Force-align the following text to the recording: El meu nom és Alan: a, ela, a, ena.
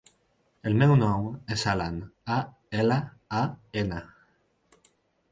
El 0.69 0.75
meu 0.77 0.93
nom 1.01 1.25
és 1.55 1.65
Alan: 1.73 1.99
a, 2.35 2.37
ela, 2.83 2.97
a, 3.41 3.43
ena. 3.83 4.01